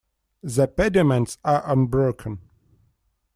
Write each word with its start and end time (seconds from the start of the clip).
The 0.41 0.67
pediments 0.67 1.37
are 1.45 1.61
unbroken. 1.63 2.39